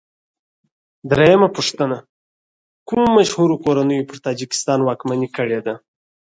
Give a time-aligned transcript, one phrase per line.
[1.11, 1.97] درېمه پوښتنه:
[2.87, 5.75] کومو مشهورو کورنیو پر تاجکستان واکمني کړې ده؟